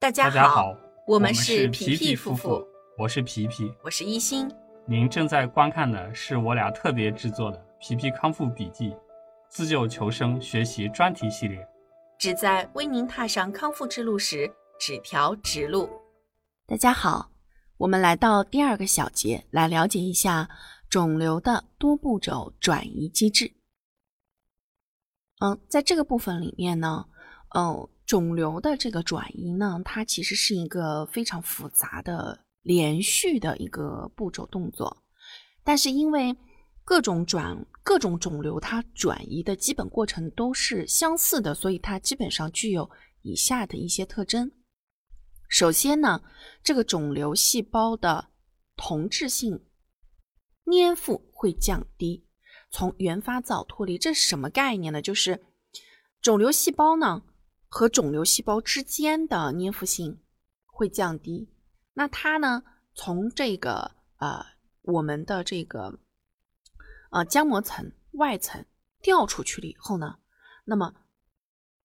[0.00, 0.76] 大家好，
[1.08, 3.74] 我们们是皮皮皮夫夫妇，我是皮皮。
[3.82, 4.48] 我是一心。
[4.86, 8.90] 您正在观看的是我俩特别制作的《皮皮康复笔记》
[9.48, 11.66] 自救求生学习专题系列。
[12.16, 14.48] 旨在为您踏上康复之路时
[14.78, 15.90] 指条直路。
[16.64, 17.32] 大家好，
[17.76, 20.48] 我们来到第二个小节，来了解一下
[20.88, 23.52] 肿瘤的多步骤转移机制。
[25.40, 27.04] 嗯，在这个部分里面呢，
[27.50, 35.04] 呃，肿瘤的这个转移呢，它其实是一个非常复杂的连续的一个步骤动作，
[35.64, 36.36] 但是因为
[36.84, 42.90] 各种转各种肿瘤它转移的基本过程都是相似的，所以它基本上具有
[43.22, 44.50] 以下的一些特征。
[45.48, 46.22] 首先呢，
[46.62, 48.28] 这个肿瘤细胞的
[48.76, 49.64] 同质性
[50.70, 52.26] 粘附会降低，
[52.70, 53.96] 从原发灶脱离。
[53.96, 55.00] 这是什么概念呢？
[55.00, 55.42] 就是
[56.20, 57.22] 肿瘤细胞呢
[57.68, 60.20] 和肿瘤细胞之间的粘附性
[60.66, 61.52] 会降低。
[61.94, 62.62] 那它呢
[62.94, 64.44] 从这个呃
[64.82, 66.00] 我们的这个
[67.10, 68.64] 呃浆膜层外层
[69.00, 70.18] 掉出去了以后呢，
[70.64, 70.94] 那么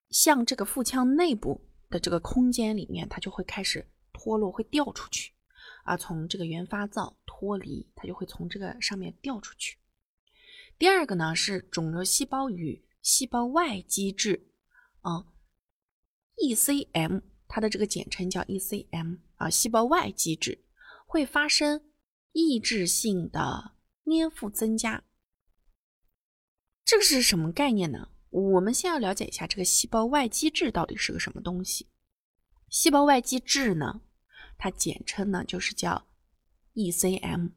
[0.10, 5.34] 向这个腹腔内部的这个空间里面，它就会开始脱落，会掉出去
[5.84, 9.78] 啊，从这个原发灶脱离，它就会从这个上面掉出去。
[10.78, 14.48] 第二个呢是肿瘤细胞与细胞外基质
[15.02, 15.26] 啊
[16.38, 20.64] ，ECM，它的这个简称叫 ECM 啊，细胞外基质
[21.06, 21.82] 会发生
[22.32, 23.76] 抑制性的
[24.06, 25.04] 粘附增加。
[26.86, 28.10] 这个是什么概念呢？
[28.30, 31.88] 我们先要了解一下这个细胞外基质到底是个什么东西。
[32.68, 34.02] 细胞外基质呢，
[34.58, 36.08] 它简称呢就是叫
[36.74, 37.52] ECM，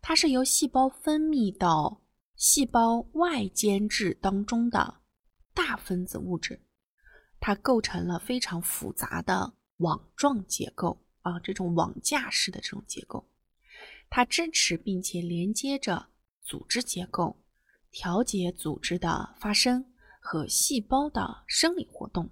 [0.00, 2.02] 它是由细胞分泌到
[2.34, 5.02] 细胞外间质当中的
[5.52, 6.65] 大分子物质，
[7.46, 13.24] 它构成了非常复杂的网状结构啊，这种网架式的这种结构，
[14.10, 16.08] 它支持并且连接着
[16.42, 17.36] 组织结构，
[17.92, 19.86] 调节组织的发生。
[20.18, 22.28] 和细胞的生理活动，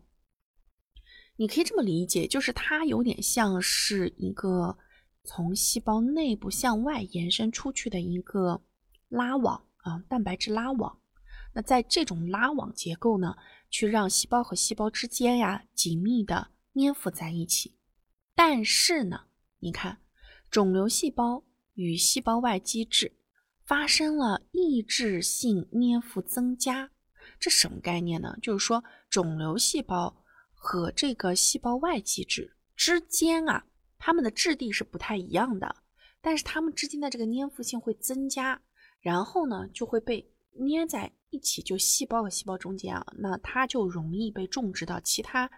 [1.37, 4.77] 你可以这么理解，就是它有点像是一个
[5.23, 8.61] 从细胞内部向外延伸出去的一个
[9.09, 10.99] 拉网啊，蛋白质拉网。
[11.53, 13.37] 那在这种拉网结构呢，
[13.75, 17.77] 去让细胞和细胞之间呀紧密的粘附在一起。
[18.33, 19.23] 但是呢，
[19.59, 19.99] 你看，
[20.49, 21.43] 肿瘤细胞
[21.73, 23.17] 与细胞外基质
[23.67, 26.93] 发生了抑制性粘附增加。
[27.41, 28.37] 这什么概念呢？
[28.41, 33.67] 就是说，肿瘤细胞和这个细胞外基质之间啊，
[33.99, 35.75] 它们的质地是不太一样的，
[36.21, 38.63] 但是它们之间的这个粘附性会增加，
[39.01, 45.51] 然后呢，就会被粘在一起，就细胞和细胞中间啊，那它就容易被种植到其他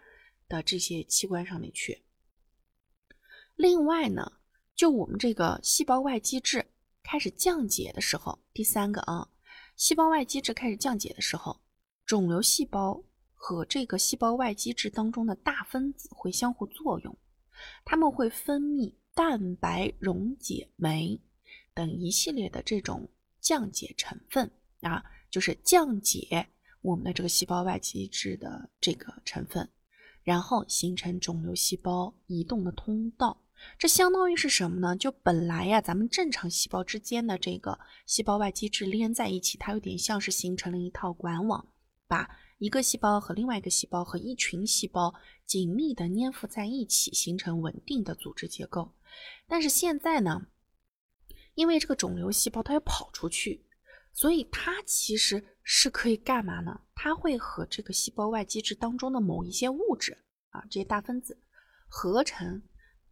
[0.48, 2.02] 的这些器官上面去。
[3.56, 4.32] 另外呢，
[4.74, 6.64] 就我们这个细胞外基质
[7.02, 9.28] 开始降解的时候，第三个啊。
[9.76, 11.60] 细胞外基质开始降解的时候，
[12.06, 13.04] 肿瘤细胞
[13.34, 17.18] 和这个细胞外基质当中的大分子会相互作用，
[17.84, 21.20] 它们会分泌蛋白溶解酶
[21.74, 24.50] 等一系列的这种降解成分
[24.80, 26.48] 啊，就是降解
[26.82, 29.68] 我们的这个细胞外基质的这个成分，
[30.22, 33.42] 然后形成肿瘤细胞移动的通道。
[33.78, 34.94] 这相当于是什么呢？
[34.94, 41.66] 就本来呀，咱们正常细胞之间的这个细胞外基质连在一起，它有点像是形成了一套管网，
[42.06, 45.14] 把一个细胞和另外一个细胞和一群细胞
[45.46, 48.92] 紧密的粘附在一起，形成稳定的组织结构。
[49.48, 50.46] 但是现在呢，
[51.54, 53.64] 因为这个肿瘤细胞它要跑出去，
[54.16, 56.80] 所以它其实是可以干嘛呢？
[56.94, 60.16] 它会和这个细胞外基质当中的某一些物质
[60.48, 61.38] 啊，这些大分子
[61.86, 62.62] 合成。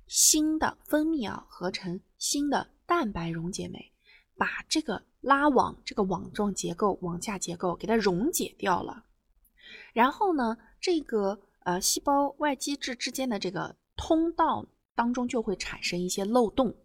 [0.06, 3.90] 新的分泌啊，合成新的蛋白溶解酶，
[4.36, 9.06] 把这个拉网、这个网状结构、网架结构给它溶解掉了。
[9.94, 16.76] 然后呢，这个呃细胞外基质之间的这个通道当中就会产生一些漏洞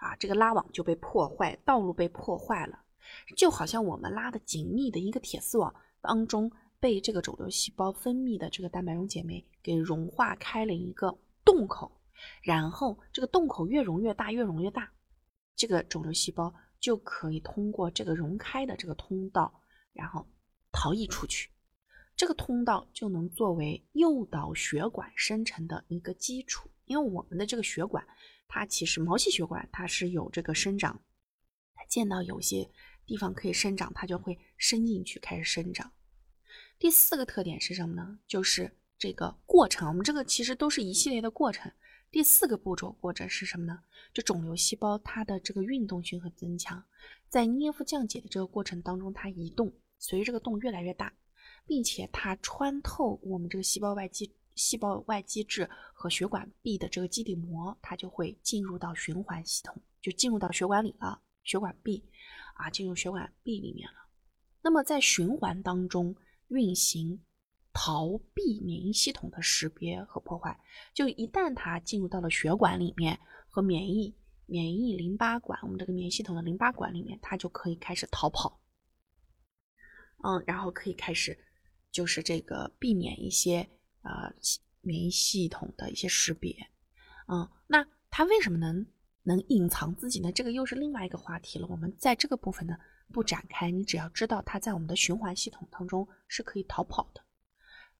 [0.00, 2.80] 啊，这个拉网就被破坏，道路被破坏了，
[3.36, 11.92] 就好像我们拉的紧密的一个铁丝网当中被这个肿瘤细胞分泌的这个蛋白溶解酶给融化开了一个洞口。
[12.42, 14.90] 然后这个洞口越融越大，越融越大，
[15.54, 19.60] 这个肿瘤细胞就可以通过这个融开的这个通道，
[19.92, 20.26] 然后
[20.72, 21.50] 逃逸出去。
[22.16, 26.70] 这个通道就能作为诱导血管生成的一个基础。
[26.86, 28.06] 因为我们的这个血管，
[28.48, 31.02] 它其实毛细血管它是有这个生长，
[31.74, 32.70] 它见到有些
[33.06, 35.92] 地方可以生长，它就会伸进去开始生长。
[36.78, 38.18] 第四个特点是什么呢？
[38.26, 41.70] 就是这个过程，我们这个其实都是一系列的过程。
[42.10, 43.80] 第四个步骤过程是什么呢？
[44.12, 46.82] 就肿瘤细胞它的这个运动性和增强，
[47.28, 51.12] 在粘附降解的这个过程当中，它移动，随着这个洞越来越大，
[51.66, 62.02] 并且它穿透我们这个细胞外基细胞外基质和血管壁的这个基底膜，它就会进入到循环系统，就进入到血管里了，血管壁
[62.56, 63.96] 啊，进入血管壁里面了。
[64.62, 66.16] 那么在循环当中
[66.48, 67.22] 运行。
[67.78, 70.58] 逃避免疫系统的识别和破坏，
[70.94, 73.20] 就一旦它进入到了血管里面
[73.50, 74.16] 和免疫
[74.46, 78.62] 免疫淋巴管，我们这个免疫系统的淋巴管里面，它就可以开始逃跑。
[80.24, 81.38] 嗯，然后可以开始
[81.92, 83.68] 就是这个避免一些
[84.00, 84.32] 呃
[84.80, 86.56] 免疫系统的一些识别。
[87.28, 88.86] 嗯，那它为什么能
[89.26, 90.30] 能隐藏自己呢？
[90.30, 91.66] 这个又是另外一个话题了。
[91.66, 92.76] 我们在这个部分呢
[93.12, 97.20] 不展开，你只要知道它在我们的循环系统当中是可以逃跑的。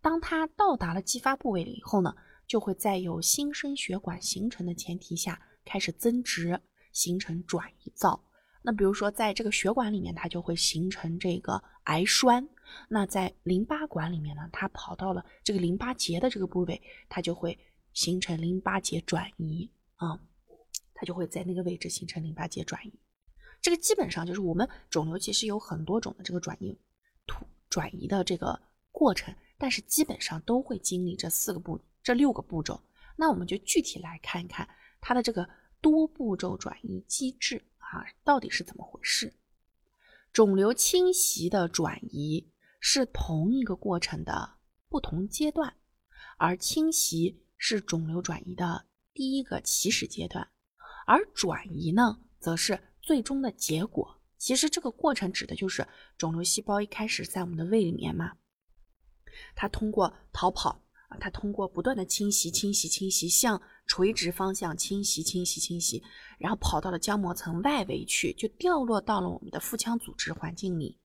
[0.00, 2.14] 当它到达了激发部位以后呢，
[2.46, 6.61] 就会在有新生血管形成的前提下开始增殖，
[6.93, 8.22] 形成转移灶。
[8.62, 12.44] 那比如说，在这个血管里面，它就会形成这个癌栓；
[12.88, 17.56] 那在淋巴管里面呢，它跑到了这个淋巴结的这个部位，它就会
[17.93, 20.19] 形成淋巴结转移啊，
[20.96, 22.93] 它就会在那个位置形成淋巴结转移。
[23.62, 26.76] 这个基本上就是我们肿瘤其实有很多种的这个转移
[27.26, 28.60] 突转移的这个
[28.90, 29.32] 过程。
[29.58, 32.78] 但是基本上都会经历这四个步、这六个步骤。
[33.16, 34.69] 那我们就具体来看一看
[35.00, 35.48] 它的这个
[35.81, 39.32] 多步骤转移机制啊，到底是怎么回事？
[40.31, 44.58] 肿瘤侵袭的转移是同一个过程的
[44.90, 45.75] 不同阶段，
[46.37, 48.84] 而侵袭是肿瘤转移的
[49.14, 50.50] 第一个起始阶段，
[51.06, 54.20] 而转移呢，则是最终的结果。
[54.37, 55.88] 其实这个过程指的就是
[56.19, 58.32] 肿瘤细胞一开始在我们的胃里面嘛。
[59.55, 66.03] 它通过逃跑啊，它通过不断的侵袭、侵袭、侵袭，向垂直方向侵袭、侵袭、侵袭，
[66.38, 70.99] 然后跑到了浆膜层外围去，就掉落到了我们的腹腔组织环境里。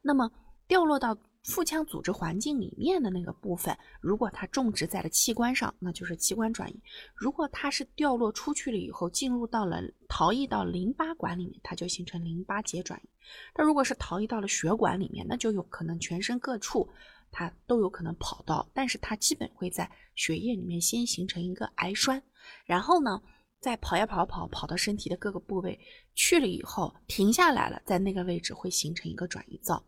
[0.00, 0.32] 那么
[0.66, 6.74] 掉落到腹腔组织环境里面的那个部分，如果它种植在了器官上，那就是器官转移；
[7.14, 13.08] 如果它是掉落出去了以后，进入到了逃逸到淋巴管里面，它就形成淋巴结转移。
[13.56, 16.88] 那如果是逃逸到了血管里面，那就有可能全身各处。
[17.34, 22.22] 它都有可能跑到，但是它基本会在血液里面先形成一个癌栓，
[22.66, 23.22] 然后呢，
[23.58, 25.80] 再跑呀跑跑跑到身体的各个部位
[26.14, 29.82] 去了以后停下来了，在那个位置会形成一个转移灶。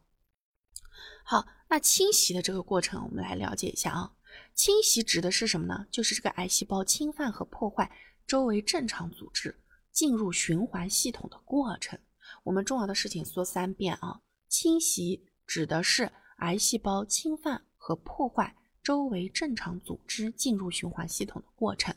[1.24, 4.12] 好，那侵袭的这个过程，我们来了解一下啊。
[4.54, 5.86] 侵袭指的是什么呢？
[5.90, 7.90] 就是这个癌细胞侵犯和破坏
[8.26, 9.60] 周围正常组织
[9.90, 11.98] 进入循环系统的过程。
[12.44, 14.20] 我们重要的事情说三遍啊。
[14.48, 16.12] 侵袭指的是。
[16.38, 21.94] 癌细胞侵犯和破坏周围正常组织进入循环系统的过程，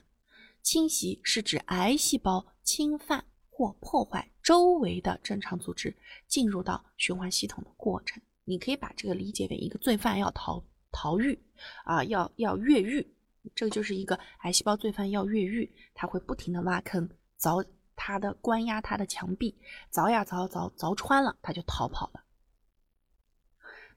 [0.62, 5.98] 侵袭是指癌细胞侵犯或破坏周围的正常组织
[6.28, 8.22] 进入到循环系统的过程。
[8.50, 11.38] 你可以把这个理解为一个罪犯要逃逃狱
[11.84, 13.06] 啊，要要越狱，
[13.54, 17.64] 这个就是一个癌细胞罪犯要越狱，他会不停的挖坑凿
[17.94, 19.54] 他的关押他的墙壁，
[19.92, 22.24] 凿呀凿凿凿穿了，他就逃跑了。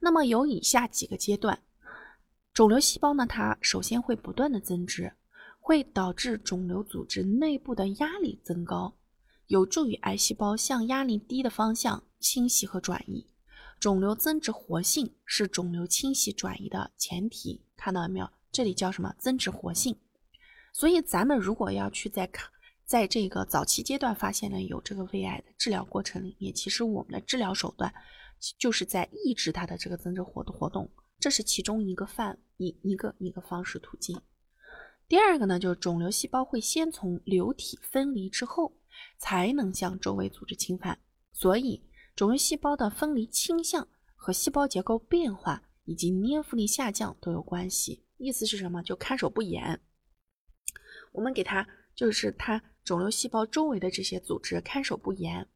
[0.00, 1.62] 那么有以下几个阶段，
[2.52, 5.12] 肿瘤细胞呢，它首先会不断的增殖，
[5.60, 8.96] 会导致肿瘤组织内部的压力增高，
[9.46, 13.28] 有助于癌细胞向压力低的方向侵袭和转移。
[13.80, 18.28] 肿瘤增殖活性是肿瘤侵袭转移的前提，看到了没有？
[18.52, 19.14] 这里叫什么？
[19.18, 19.98] 增殖活性。
[20.74, 22.50] 所以咱们如果要去在看，
[22.84, 27.90] 在这个早期阶段发现了有这个胃癌的治疗过程里面，其实我们的治疗手段。
[28.58, 34.18] 就是在抑制它的这个增殖活的活动，这是其中一个范一一个一个方式途径。
[35.06, 38.72] 第二个呢，就是肿瘤细胞会先从瘤体分离之后，
[39.18, 40.98] 才能向周围组织侵犯。
[41.34, 41.82] 所以，
[42.20, 48.04] 肿瘤细胞的分离倾向和细胞结构变化以及粘附力下降都有关系。
[48.18, 48.82] 意思是什么？
[48.82, 49.80] 就看守不严。
[51.12, 55.48] 我们给它就是它肿瘤细胞周围的这些组织看守不严，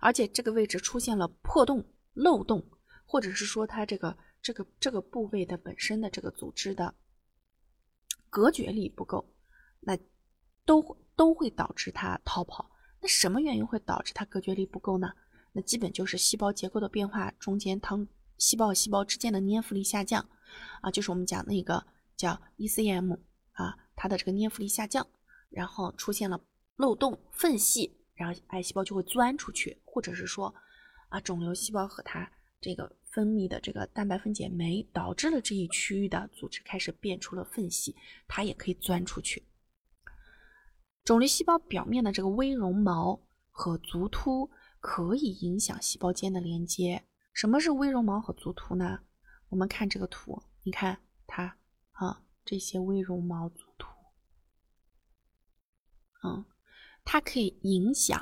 [0.00, 1.88] 而且这个位置出现了破洞。
[2.14, 2.68] 漏洞，
[3.06, 6.92] 或者是说它这个这个这个部位的本身的这个组织的
[8.28, 9.32] 隔绝力不够，
[9.78, 9.96] 那
[10.64, 12.72] 都都会导致它逃跑。
[13.00, 15.12] 那什么原因会导致它隔绝力不够呢？
[15.52, 20.28] 那基本就是细胞结构的变化中间，汤细胞细胞之间的粘附力下降
[20.80, 21.86] 啊，就是我们讲那个
[22.16, 23.18] 叫 ECM
[23.52, 25.06] 啊，它的这个粘附力下降，
[25.50, 26.40] 然后出现了
[26.76, 30.54] 漏洞缝隙，然后癌细胞就会钻出去，或者是说。
[31.10, 39.42] 啊，肿瘤细胞和它这个分泌的这个蛋白分解酶，导致了这一区域的组织开始变出了缝隙，它也可以钻出去。
[41.04, 43.18] 肿瘤细胞表面的这个微绒毛
[43.50, 44.50] 和足突
[44.88, 47.04] 可以影响细胞间的连接。
[47.34, 49.00] 什么是微绒毛和足突呢？
[49.50, 51.58] 我们看这个图，你看它
[51.92, 53.86] 啊，这些微绒毛、足突，
[56.22, 56.42] 嗯，
[57.04, 58.18] 它可以影响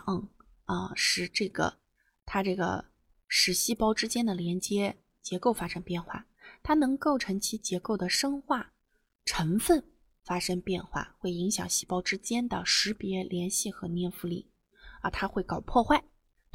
[0.65, 1.79] 啊，使这个
[2.25, 2.87] 它这个
[3.29, 6.27] 使细胞之间的连接结构发生变化，
[6.65, 8.73] 它能构成其结构的生化
[9.25, 9.93] 成分。
[10.25, 14.51] 发生变化会影响细胞之间的识别、联系和粘附力
[15.01, 16.03] 啊，它会搞破坏，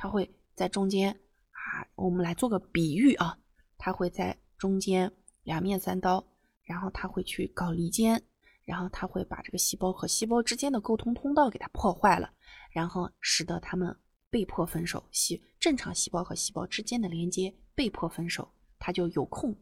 [0.01, 1.11] 它会在中间
[1.51, 3.37] 啊，我们来做个比喻啊，
[3.77, 5.11] 它会在中间
[5.43, 6.25] 两面三刀，
[6.63, 8.19] 然后它会去搞离间，
[8.65, 12.33] 然后它会把这个细胞和细胞之间的沟通通道给它破坏了，
[12.71, 13.95] 然后使得它们
[14.31, 19.55] 被迫分手，细正常细胞和细胞之间的连接被迫分手，它就有空。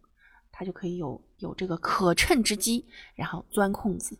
[0.53, 4.17] 它就可以有有这个可乘之机，然后钻空子。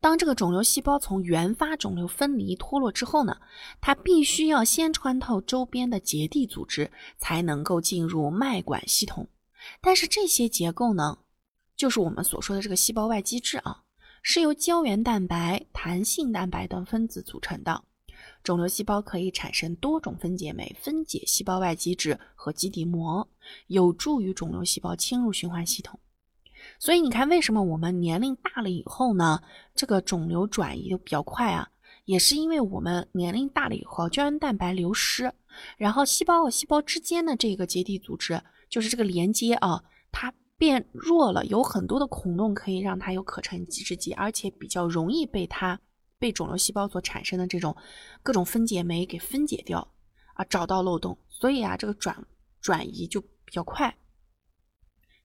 [0.00, 3.36] 当这个肿瘤细胞从原发肿瘤分离脱落之后呢，
[3.80, 9.28] 它必须要先穿透周边的结缔组织，才能够进入脉管系统。
[9.80, 11.18] 但是这些结构呢，
[11.74, 13.82] 就是我们所说的这个细胞外基质啊，
[14.22, 17.82] 是由胶原蛋白、弹性蛋白等分子组成的。
[18.42, 23.26] 肿瘤细胞可以产生多种分解酶，分解细胞外基质和基底膜，
[23.68, 25.98] 有助于肿瘤细胞侵入循环系统。
[26.84, 29.40] 所以你看，为什么我们年龄大了以后呢，
[29.74, 31.70] 这个肿瘤转移的比较快啊？
[32.04, 35.32] 也是因为我们年龄大了以后，胶原蛋白流失，
[35.78, 38.38] 然后细胞和细胞之间的这个结缔组织，
[38.68, 45.80] 就是这个连接啊，它变弱了，有很多的孔洞可以让它有可乘之机，而且比较容易被它。
[46.18, 47.74] 被肿瘤细胞所产生的这种
[48.22, 49.88] 各种分解酶给分解掉
[50.34, 52.14] 啊，找到漏洞，所以啊，这个转
[52.60, 53.96] 转移就比较快。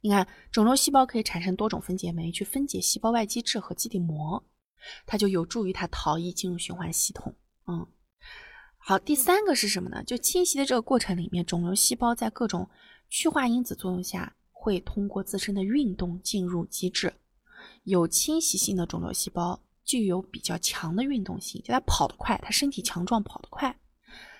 [0.01, 4.43] 你看，肿瘤细胞可以产生多种分解酶去分解细胞外基质和基底膜，
[5.05, 7.35] 它就有助于它逃逸进入循环系统。
[7.67, 7.87] 嗯，
[8.77, 10.03] 好，第三个是什么呢？
[10.03, 12.69] 就侵袭的这个过程里面，肿瘤细胞在各种
[13.09, 17.13] 趋化因子作用下，会通过自身的运动进入机制。
[17.83, 19.61] 有侵袭性的肿瘤细胞。
[19.85, 23.75] 具有比较强的运动性，就它跑得快，它身体强壮，跑得快。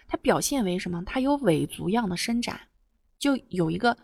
[0.08, 1.04] 它表现为什么？
[1.08, 2.68] 它有伪足样的伸展，
[3.18, 3.98] 就有一个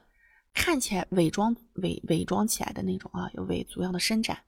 [0.55, 4.39] 看起来伪装、伪伪装起来的那种啊，有伪足样的伸展，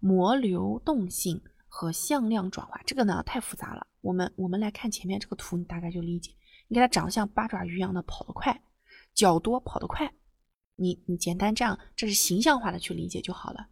[0.00, 2.78] 膜流动性和向量转化。
[2.84, 6.32] 这个呢太复杂了，我们我们来看前面这个图，你大概就理解。
[6.68, 8.60] 你看它长得像八爪鱼一样的跑得快，
[9.14, 10.12] 脚多，跑得快。
[10.74, 13.68] 你你简单这样，这是形象化的去理解就好了。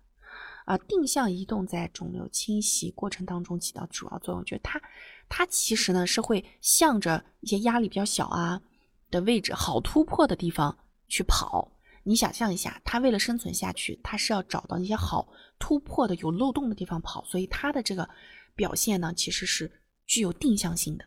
[0.66, 4.80] 啊，定向移动在肿瘤侵袭过程当中起到主要作用，就是它，
[5.28, 8.62] 它其实呢是会向着一些压力比较小啊
[9.10, 10.78] 的位置、好突破的地方
[11.08, 11.72] 去跑。
[12.10, 18.10] 你想象一下，它为了生存下去，它是要找到那些好突破的、有漏洞的地方跑，所以它的这个
[18.56, 21.04] 表现呢，其实是具有定向性的。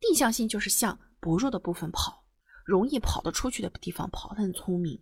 [0.00, 2.24] 定向性就是向薄弱的部分跑，
[2.64, 5.00] 容易跑得出去的地方跑，它很聪明。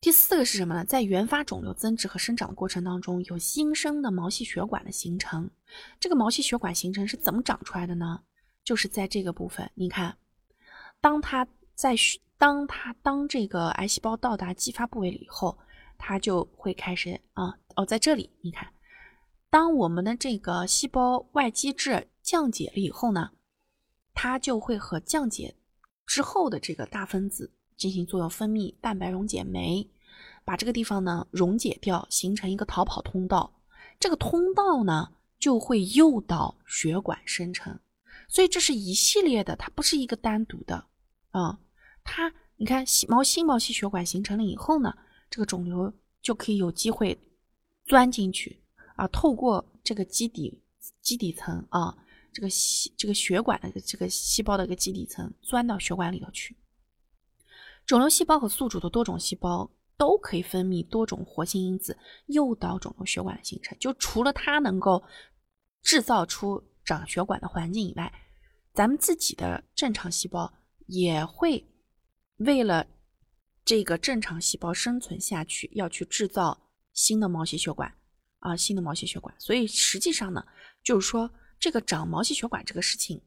[0.00, 0.84] 第四个是什么呢？
[0.84, 5.50] 在原发肿瘤增殖和生长的过程当中，有新生的毛细血管的形成。
[5.98, 8.22] 这个毛细血管形成是怎么长出来的呢？
[8.62, 10.16] 就是在这个部分，你看，
[11.00, 11.96] 当它在
[12.40, 15.58] 当它当这个癌细胞到达继发部位了以后，
[15.98, 18.66] 它就会开始啊哦，在这里，你看，
[19.50, 23.32] 当我们的这个细胞外基质降解了以后呢，
[24.14, 25.54] 它就会和降解
[26.06, 27.52] 之后的这个大分子。
[27.76, 29.88] 进行作用，分泌蛋白溶解酶，
[30.44, 33.50] 把这个地方呢溶解掉，形成一个逃跑通道。
[33.98, 37.80] 这个通道呢就会诱导血管生成，
[38.28, 40.84] 所以这是一系列的，它不是一个单独的
[41.30, 41.58] 啊。
[42.12, 44.92] 它你看细，毛细毛细血管形成了以后呢，
[45.30, 47.16] 这个肿瘤就可以有机会
[47.84, 48.60] 钻进去
[48.96, 50.60] 啊，透过这个基底
[51.00, 51.96] 基底层啊，
[52.32, 56.56] 这个细这个血管的这个细胞的一个基底层钻到血管里头去。
[57.86, 63.78] 肿瘤细胞和宿主的多种细胞都可以分泌多种活性因子，诱导肿瘤血管的形成。
[63.78, 65.00] 就除了它能够
[65.80, 68.12] 制造出长血管的环境以外，
[68.74, 70.52] 咱们自己的正常细胞
[70.86, 71.64] 也会
[72.40, 72.86] 为了
[73.64, 77.94] 这个正常细胞生存下去，要去制造新的毛细血管
[78.38, 79.34] 啊，新的毛细血管。
[79.38, 80.44] 所以实际上呢，
[80.82, 83.20] 就是说这个长毛细血管这个事情。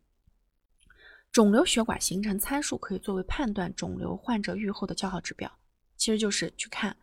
[1.31, 5.51] 肿瘤血管形成参数可以作为判断肿瘤患者预后的较好指标，
[5.95, 6.95] 其实就是去看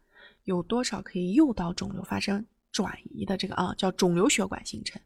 [0.44, 5.00] 有多少可以诱导肿瘤发生转移的这个啊，叫肿瘤血管形成。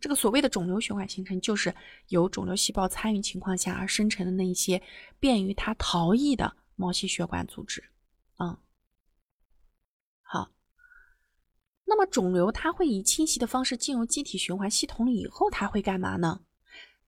[0.00, 1.74] 这个所谓的肿瘤血管形成，就是
[2.08, 4.82] 由肿瘤细胞参与情况下而生成的那一些
[5.18, 7.82] 便于它逃逸的毛细血管组织。
[8.38, 8.56] 嗯，
[10.22, 10.50] 好。
[11.84, 16.42] 那么肿瘤它会以侵袭的方式进入机体循环系统以后，它会干嘛呢？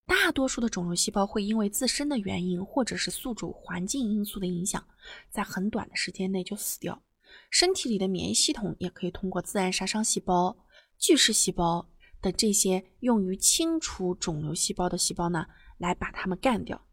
[0.05, 4.83] 大多数的肿瘤细胞会因为自身的原因，或者是宿主环境因素的影响，
[5.29, 7.03] 在很短的时间内就死掉。
[7.51, 10.57] 身体里的免疫系统也可以通过自然杀伤细胞、
[10.97, 11.87] 巨噬细胞
[12.21, 15.47] 的这些用于清除肿瘤细胞的细胞呢，
[15.77, 16.85] 来把它们干掉。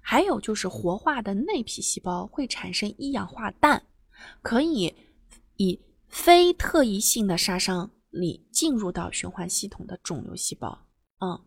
[0.00, 3.86] 还有就是活化的内皮细胞会产生一氧化氮，
[4.42, 4.94] 可以
[5.56, 10.86] 以非特异性的杀伤力进入到循环系统的肿瘤细胞。
[11.20, 11.46] 嗯。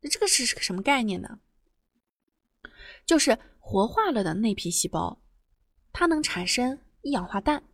[0.00, 1.40] 那这个是个什么概念呢？
[3.04, 5.22] 就是活化了的内皮细胞，
[5.92, 7.64] 它能产生一氧化氮。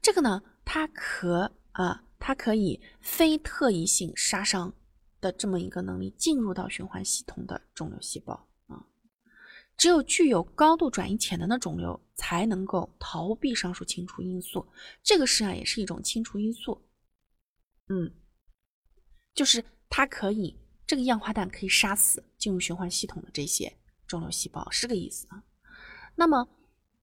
[0.00, 4.72] 这个呢，它可啊，它可以非特异性杀伤
[5.20, 8.86] 的这么一个能力进入到循环系统的肿瘤细胞啊。
[9.76, 14.64] 只有具有高度转移潜能的肿瘤才能够逃避上述清除因素。
[15.02, 16.86] 这个实际上也是一种清除因素。
[17.88, 18.14] 嗯，
[19.34, 20.56] 就是它可以。
[20.86, 23.72] 这个一氧化氮可以杀死进入循环系统的这些
[24.08, 25.44] 肿瘤细胞，是个意思啊。
[26.16, 26.48] 那么，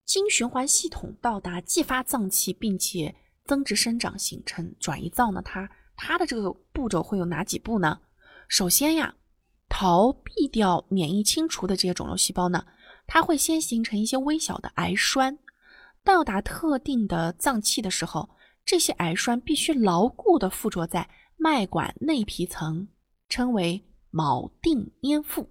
[0.03, 3.15] 经循环系统到达继发脏器，并且
[3.47, 5.41] 增殖生长形成转移灶呢？
[5.43, 7.99] 它它的这个步骤会有哪几步呢？
[8.47, 9.15] 首先呀，
[9.67, 12.65] 逃避掉免疫清除的这些肿瘤细胞呢，
[13.07, 15.39] 它会先形成一些微小的癌栓，
[16.03, 18.29] 到达特定的脏器的时候，
[18.65, 22.89] 这些癌栓必须牢固的附着在脉管内皮层。
[23.29, 25.49] 称为锚定粘附，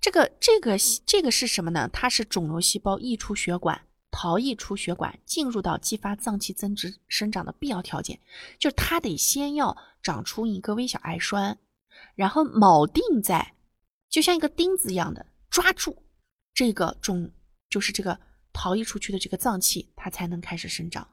[0.00, 1.88] 这个这个这个是什么呢？
[1.92, 8.20] 它是肿瘤细胞溢出血管、逃逸出血管、进入到激发脏器增殖生长的必要条件。
[8.60, 11.58] 就是它得先要长出一个微小癌栓，
[12.14, 13.54] 然后铆定在，
[14.08, 16.04] 就像一个钉子一样的抓住
[16.54, 17.32] 这个肿，
[17.68, 18.20] 就是这个
[18.52, 21.08] 逃逸出去的这个脏器，它才能开始生长，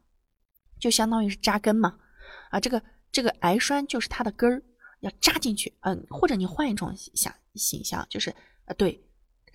[0.79, 1.97] 就相当于是扎根嘛。
[2.51, 4.61] 啊，这个这个癌栓就是它的根儿。
[5.01, 8.35] 要扎进去，嗯，或者你换一种想形象，就是
[8.65, 9.01] 呃，对，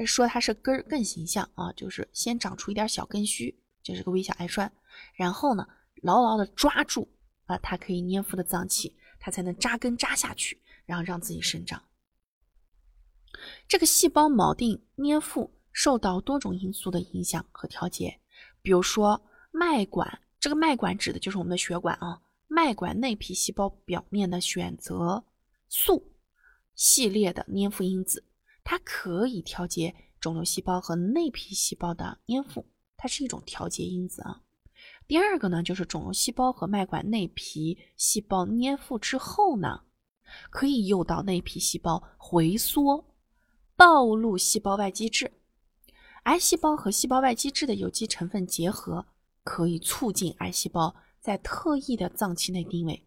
[0.07, 4.72] 说它是根儿更形象啊，就是先长出一点小根须，就是个微小癌栓，
[5.14, 5.68] 然后呢，
[6.02, 7.07] 牢牢的抓住
[7.44, 11.83] 啊，它可以粘附的脏器，它才能扎根扎下去，然后让自己生长。
[13.68, 18.18] 这个细胞锚定粘附受到多种因素的影响和调节，
[18.62, 25.24] 比如说脉管，这个脉管指的就是我们的血管啊，脉管内皮细胞表面的选择。
[25.76, 26.12] 素
[26.76, 28.22] 系列的粘附因子，
[28.64, 34.40] 它可以调节肿瘤细胞和内皮细胞的粘附，它是一种调节因子啊。
[35.07, 39.83] 第二个呢，就是肿瘤细胞和脉管内皮细胞粘附之后呢，
[40.50, 43.05] 可以诱导内皮细胞回缩，
[43.77, 45.31] 暴露细胞外基质。
[46.24, 49.07] 癌细胞和细胞外基质的有机成分结合，
[49.42, 53.07] 可以促进癌细胞在特异的脏器内定位。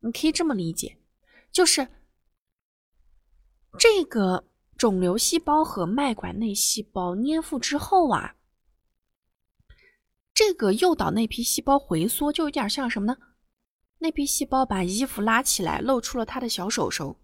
[0.00, 0.98] 你可以这么理解，
[1.50, 1.88] 就是。
[3.78, 4.44] 这个
[4.78, 8.36] 肿瘤细胞和脉管内细胞粘附之后啊，
[10.32, 13.18] 这个诱导内皮细胞回缩，就有点像什么呢？
[13.98, 17.20] 内皮细胞把衣服拉起来，露出了它的小手手，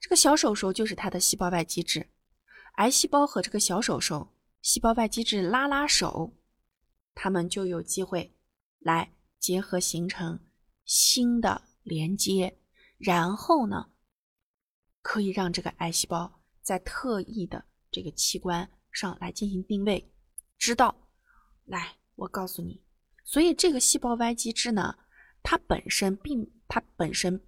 [0.00, 2.08] 这个小手手就是它的细胞外基质。
[2.76, 6.32] 癌细胞和这个小手手细胞外基质拉拉手，
[7.14, 8.34] 它们就有机会
[8.78, 10.40] 来结合形成
[10.86, 12.56] 新的连接，
[12.96, 13.90] 然后呢？
[15.02, 20.10] 可以让这个癌细胞在特异的这个器官上来进行定位，
[20.56, 21.08] 知道，
[21.66, 22.82] 来，我告诉你，
[23.22, 24.96] 所以这个细胞外基质呢，
[25.42, 27.40] 它本身并它本身，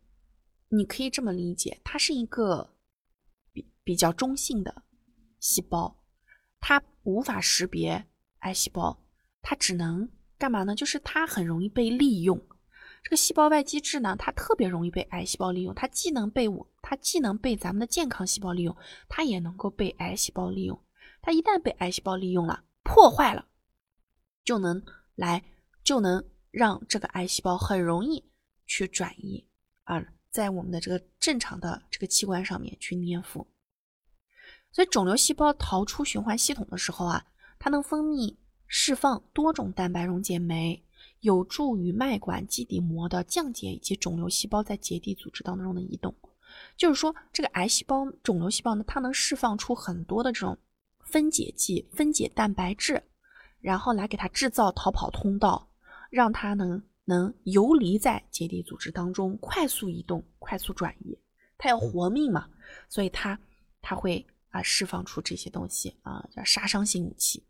[0.69, 2.77] 你可以这么理解，它是一个
[3.53, 4.83] 比比较中性的
[5.41, 6.05] 细胞，
[6.61, 8.07] 它无法识别
[8.41, 9.03] 癌细胞，
[9.41, 10.75] 它只能干嘛呢？
[10.75, 12.47] 就是它很容易被利用。
[13.07, 15.73] 这个细胞外基质呢，它特别容易被癌细胞利用。
[15.77, 18.77] 它既能被我，它既能被咱们的健康细胞利用，
[19.09, 20.77] 它也能够被癌细胞利用。
[21.23, 23.47] 它一旦被癌细胞利用了，破坏了，
[24.43, 24.83] 就能
[25.15, 25.45] 来，
[25.85, 28.29] 就能让这个癌细胞很容易
[28.67, 29.47] 去转移
[29.85, 33.47] 啊，在我们的这个正常的这个器官上面去粘附。
[34.73, 37.25] 所以，肿瘤细胞逃出循环系统的时候啊，
[37.61, 40.83] 它能分泌释放多种蛋白溶解酶。
[41.21, 46.15] 有助于脉管基底膜的降解以及肿瘤细胞在结缔组织当中的移动。
[46.77, 50.57] 就是说，这个癌细胞、肿瘤细胞呢，它能释放出很多的这种
[51.01, 53.03] 分解剂、分解蛋白质，
[53.61, 55.69] 然后来给它制造逃跑通道，
[56.09, 61.19] 让它能能游离在结缔组织当中，快速移动、快速转移。
[61.59, 62.49] 它要活命嘛，
[62.89, 63.39] 所以它
[63.81, 67.45] 它会啊释放出这些东西啊，叫杀伤性武器，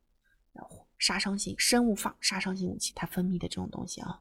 [0.53, 4.21] 然后杀伤性生物放杀伤性武器，它分泌的这种东西啊。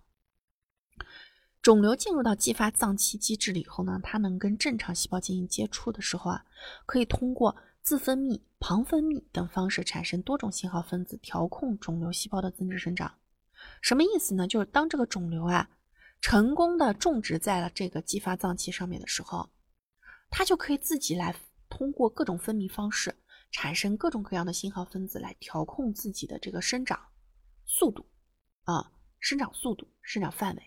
[1.62, 6.46] 肿瘤进入到继发脏器机制里以后呢，它能跟正常细胞进行接触的时候啊，
[6.86, 13.16] 可以通过自分泌、旁分泌等方式产生多种信号分子，调控肿瘤细胞的增殖生长。
[13.82, 14.48] 什么意思呢？
[14.48, 15.70] 就是当这个肿瘤啊
[16.22, 19.50] 成功的种植在了这个继发脏器上面的时候，
[20.30, 21.36] 它就可以自己来
[21.68, 23.16] 通过各种分泌方式
[23.56, 27.00] 产生各种各样的信号分子来调控自己的这个生长
[27.66, 28.06] 速度
[28.64, 30.62] 啊，生长速度、生长范围。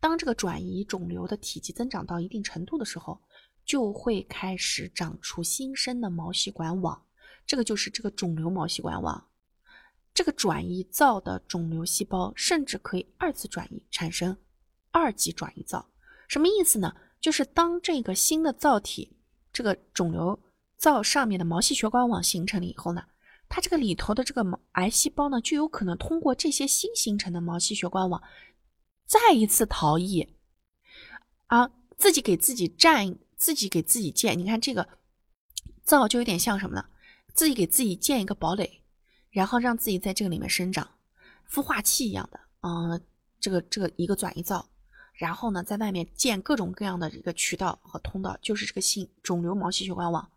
[0.00, 3.20] 当这个转移肿瘤的体积增长到一定程度的时候，
[3.62, 7.04] 就会开始长出新生的毛细管网，
[7.46, 9.28] 这个就是这个肿瘤毛细管网。
[10.14, 14.34] 这个转移灶的肿瘤细胞甚至可以二次转移，产生
[14.92, 15.90] 二级转移灶。
[16.26, 16.96] 什么意思呢？
[17.20, 19.18] 就是当这个新的灶体，
[19.52, 20.40] 这个肿瘤
[20.82, 23.04] 灶上面的毛细血管网形成了以后呢，
[23.48, 28.20] 它这个里头的这个癌细胞呢，就有可能通过这些新形成的毛细血管网。
[29.06, 30.34] 再一次逃逸
[31.46, 31.70] 啊！
[31.96, 34.36] 自己给自己占，自己给自己建。
[34.36, 34.88] 你看这个
[35.84, 36.84] 灶就有点像什么呢？
[37.32, 38.82] 自己给自己建一个堡垒，
[39.30, 40.96] 然后让自己在这个里面生长，
[41.48, 42.40] 孵化器一样的。
[42.62, 43.00] 嗯，
[43.38, 44.68] 这个这个一个转移灶，
[45.14, 50.28] 然后呢，在外面建各种各样的一个渠道和通道，就是这个性肿瘤毛细血管网。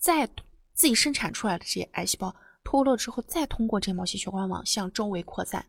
[0.00, 0.26] 再
[0.74, 2.34] 自己生产出来的这些癌细胞
[2.64, 5.64] 脱落之后，再通过这毛细血管网向周围扩散。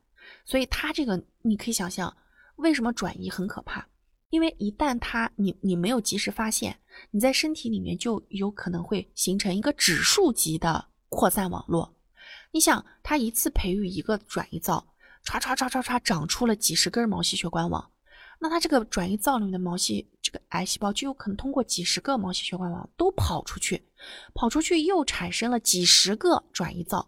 [0.45, 2.15] 所以它这个你可以想象。
[2.57, 3.83] 为什么转移很可怕？
[4.29, 6.77] 因为一旦它你你没有及时发现，
[7.09, 11.95] 你在身体里面就有可能会形成一个指数级的扩散网络。
[12.51, 14.93] 你想，它一次培育一个转移灶，
[15.25, 17.90] 唰唰唰唰唰长出了几十根毛细血管网，
[18.43, 23.83] 那它这个转移灶里面的毛细这个癌细胞就有可能通过几十个毛细血管网都跑出去，
[24.33, 27.07] 跑出去又产生了几十个转移灶，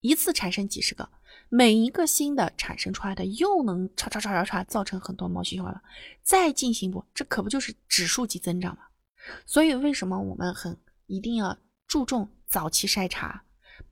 [0.00, 1.08] 一次产生几十个。
[1.48, 5.82] 每一个新的产生出来的，又能唰唰唰唰唰造成很多毛细血管了，
[6.22, 8.82] 再进行不，这可不就是指数级增长吗？
[9.46, 13.42] 所以为什么我们很一定要注重早期筛查，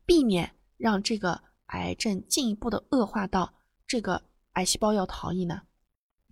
[0.04, 3.54] 避免让这个癌症进一步的恶化到
[3.88, 4.22] 这个
[4.52, 5.62] 癌细胞要逃逸呢？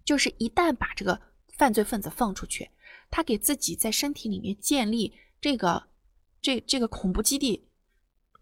[0.05, 1.21] 就是一旦把这个
[1.57, 2.71] 犯罪分子放出去，
[3.11, 5.88] 他给自己在身体里面建立这个
[6.40, 7.69] 这这个恐怖基地，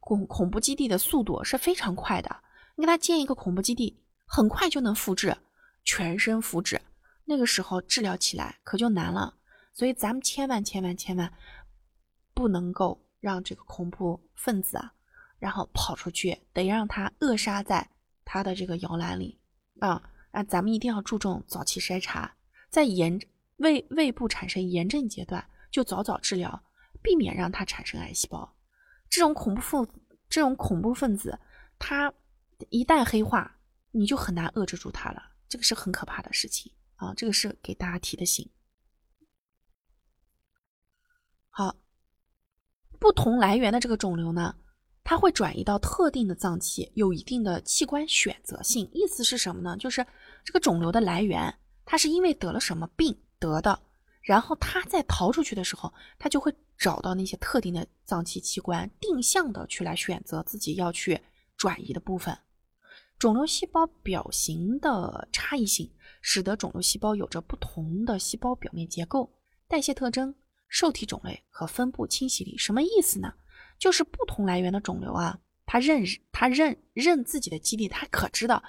[0.00, 2.42] 恐恐怖基地的速度是非常快的。
[2.74, 5.36] 你给他建一个恐怖基地，很快就能复制，
[5.84, 6.80] 全身复制。
[7.24, 9.36] 那个时候治疗起来可就难了。
[9.72, 11.32] 所以咱们千万千万千万
[12.34, 14.92] 不能够让这个恐怖分子啊，
[15.38, 17.88] 然后跑出去，得让他扼杀在
[18.24, 19.38] 他的这个摇篮里
[19.80, 20.02] 啊！
[20.32, 22.36] 啊，咱们一定要注重早期筛查，
[22.68, 23.18] 在炎
[23.58, 26.64] 胃胃部产生炎症阶段就早早治疗，
[27.00, 28.56] 避免让它产生癌细胞。
[29.08, 29.88] 这种恐怖分
[30.28, 31.38] 这种恐怖分子，
[31.78, 32.12] 他。
[32.70, 33.58] 一旦黑化，
[33.90, 37.12] 你就很难遏制住它了，这个是很可怕的事情啊！
[37.16, 38.48] 这个是给大家提的醒。
[41.50, 41.74] 好，
[43.00, 44.54] 不同来源的这个肿瘤呢，
[45.04, 48.88] 它会转移到特定的脏器，有一定的器官选择性。
[48.92, 49.76] 意思是什么呢？
[49.76, 50.06] 就是
[50.44, 51.52] 这个肿瘤的来源，
[51.84, 53.78] 它是因为得了什么病得的，
[54.22, 61.20] 然后它在逃出去的时候，它就会找到那些特定的脏器器官，定向的去来选择自己要去
[61.56, 62.36] 转移的部分。
[63.18, 69.32] 肿瘤细胞表型的差异性，使得肿瘤细胞有着不同的细胞表面结构、
[69.68, 70.34] 代谢特征、
[70.68, 72.56] 受体种类和分布侵袭力。
[72.56, 73.32] 什么意思呢？
[73.82, 78.62] 就是不同来源的肿瘤啊，它认它认认自己的基地，它可知道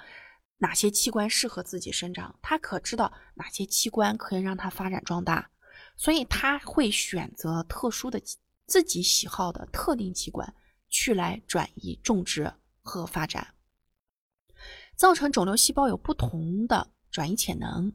[0.58, 5.48] 哪些器官适合自己生长，它可知道哪些器官可以让它发展壮大，
[5.96, 8.20] 所以它会选择特殊的
[8.66, 10.52] 自己喜好的特定器官
[10.88, 13.54] 去来转移、种植和发展。
[14.96, 17.92] 造成肿瘤细胞有不同的转移潜能，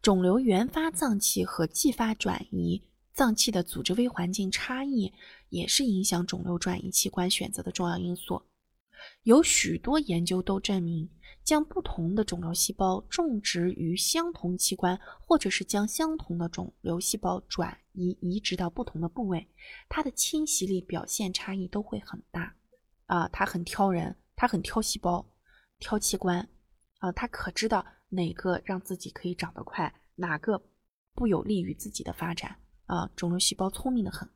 [0.00, 5.12] 肿瘤原发脏器和继发转移脏器的组织微环境差异，
[5.48, 8.42] 也是影响肿瘤转移器官选择的重要因素。
[9.22, 11.08] 有许多研究都证明，
[11.42, 19.48] 将不同的肿瘤细胞种植于相同器官，或者是将相同的肿瘤细胞转移移植到不同的部位，
[19.88, 22.54] 它的侵袭力表现差异都会很大。
[23.06, 25.26] 啊，它很挑人，它很挑细胞。
[25.78, 26.46] 挑器官，
[26.98, 30.62] 啊，它可知道哪个让自己可以长得快，哪个
[31.14, 32.54] 不有利于自己的发展
[32.90, 33.08] 啊？
[33.14, 34.28] 肿瘤细胞聪明的很，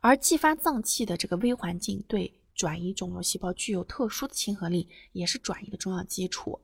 [0.00, 6.60] 而继发脏器的这个微环境对转移肿瘤细胞具有特殊的亲和力，也是转移的重要基础。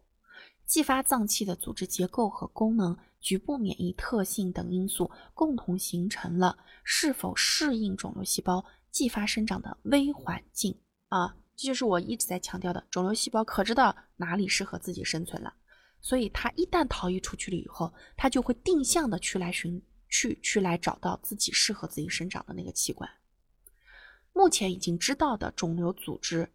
[0.65, 10.75] 继发脏器的组织结构和功能、局部免疫特性等因素，共同形成了是否适应肿瘤细胞继发生长的微环境
[11.11, 11.37] 啊。
[11.55, 15.53] 这就是我一直在强调的，肿瘤细胞可知道哪里适合自己生存了，
[16.05, 23.11] 所以它一旦逃逸出去了以后，它就会定向的去来寻去去来找到自己适合自己生长的那个器官。
[24.35, 26.53] 目前已经知道的肿瘤组织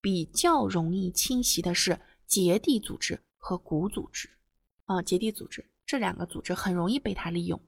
[0.00, 4.30] 比较容易侵袭的是结缔组织和骨组织
[4.86, 7.60] 啊，结缔组织这两个组织很容易被它利用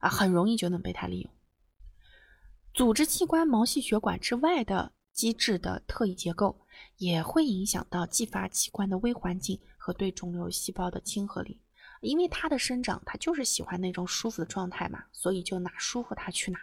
[0.00, 1.32] 啊，很容易就能被它利用。
[2.74, 4.94] 组织器官毛细血管之外的。
[5.16, 6.65] 机制的特异结构
[6.96, 11.60] 也会影响到继发器官的微环境和对肿瘤细胞的亲和力，
[12.00, 16.58] 因为它的生长，它就是喜欢那种舒服的状态嘛，所以就哪舒服它去哪。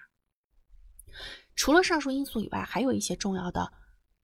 [1.55, 3.71] 除了上述因素以外，还有一些重要的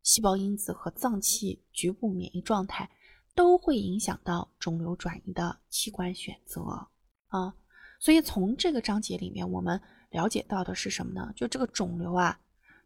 [0.01, 2.89] 细胞因子和脏器局部免疫状态
[3.35, 6.61] 都会影响到肿瘤转移的器官选择
[7.27, 7.53] 啊。
[7.99, 11.31] 所以从这个章节里面，我们了解到的是什么呢？
[11.35, 12.39] 就这个肿瘤啊。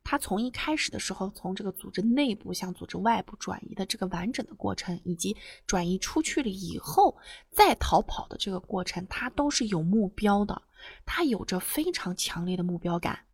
[0.05, 5.35] 它从一开始的时候，从这个组织内部向组织外部转移的这个完整的过程，以及
[5.65, 7.17] 转移出去了以后
[7.51, 10.61] 再逃跑的这个过程，它都是有目标的，
[11.05, 13.25] 它有着非常强烈的目标感，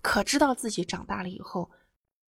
[0.00, 1.68] 可知道自己长大了以后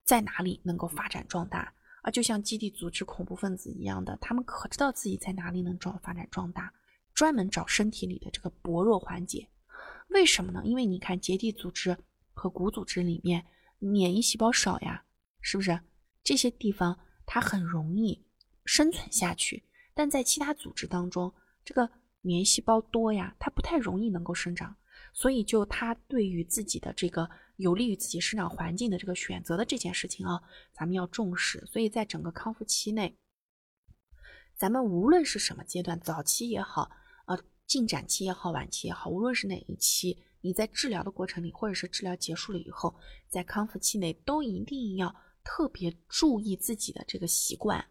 [0.05, 1.73] 在哪里能够发展壮大
[2.03, 6.75] 啊，就像基地组织恐怖分子一样的，他们可知道自己在哪里能壮发展壮大，
[7.15, 9.49] 专门找身体里的这个薄弱环节。
[10.09, 10.61] 为什么呢？
[10.65, 11.97] 因为你看结缔组织
[12.35, 13.47] 和骨组织里面。
[13.79, 15.05] 免疫细胞少呀，
[15.41, 15.81] 是不是？
[16.23, 18.27] 这些地方它很容易
[18.65, 21.33] 生存下去，但在其他组织当中，
[21.65, 21.89] 这个
[22.21, 24.75] 免疫细胞多呀，它不太容易能够生长，
[25.13, 31.65] 所以就它对于自己的这个有利于自己生长环境的这个选择的这件事情啊，咱们要重视。
[31.67, 33.17] 所以在整个康复期内，
[34.57, 36.91] 咱们无论是什么阶段，早期也好，
[37.27, 40.19] 呃，进展期也好，晚期也好，无论是哪一期。
[40.47, 42.95] 你在治疗的过程里，或者是治疗结束了以后，
[43.29, 47.85] 在康复期内，都一定要特别注意自己的这个习惯，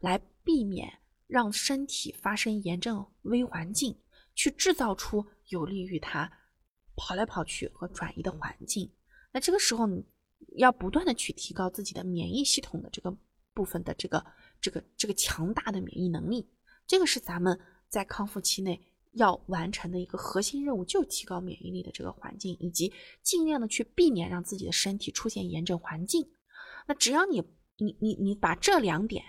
[0.00, 0.90] 来避免
[1.26, 3.94] 让身体发生炎症微环境，
[4.34, 6.32] 去制造出有利于它
[6.96, 8.90] 跑来跑去和转移的环境。
[9.30, 10.02] 那这个时候，你
[10.56, 13.14] 要不断的去提高自己的免疫系统的这个
[13.52, 14.24] 部分的这个
[14.62, 16.48] 这个这个强大的免疫能力，
[16.86, 18.82] 这个是咱们在康复期内。
[19.12, 22.92] 要完成的一个核心任务，就提高免疫力的这个环境，以及
[23.22, 26.28] 尽量的去避免让自己的身体出现炎症环境。
[26.86, 27.42] 那只要你
[27.76, 29.24] 你你你把这两点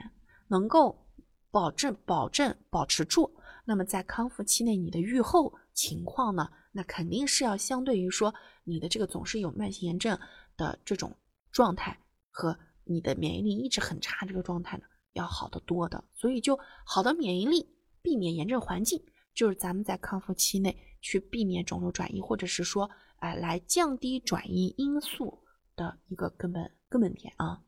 [0.47, 1.07] 能够
[1.51, 10.19] 保证保证保持住，那么在康复期内你的愈后情况呢，那肯定是要相对于说你的这个总是有慢性炎症
[10.55, 11.15] 的这种
[11.51, 16.03] 状态和你的免疫力一直很差这个状态呢，要好得多的。
[16.13, 17.67] 所以就好的免疫力，
[18.01, 19.03] 避免炎症环境。
[19.33, 25.39] 就是咱们在康复期内去避免肿瘤转移，或者是说，哎，来降低转移因素
[25.77, 27.61] 的一个根本根本点啊。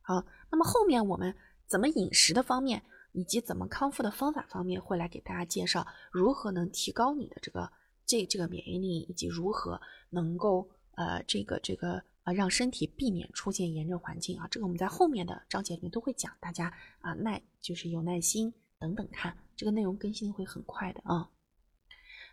[0.00, 1.36] 好，那么后面我们
[1.68, 7.70] 怎么饮食的方面，以及怎么康复的方法方面，会来给大家介绍如何能提高你的这个
[8.04, 14.48] 这这个免疫力，以及如何能够呃这个这个呃让身体避免出现炎症环境啊。
[14.50, 18.52] 这个我们在后面的章节里面都会讲，大家啊耐就是有耐心。
[18.82, 21.30] 等等看，这个内容更新会很快的啊。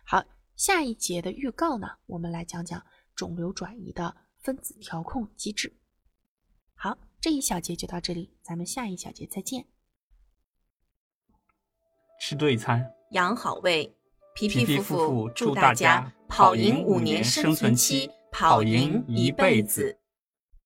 [0.04, 0.24] 好，
[0.56, 5.76] 下一节的预告呢，我们来讲讲肿瘤转移的分子调控机制。
[6.74, 9.66] 好，这一小节就到这里，咱们下一小节再见。
[12.18, 13.96] 吃对餐，养好胃，
[14.34, 19.99] 皮皮夫妇祝大家跑赢五年生存期，跑赢一辈子。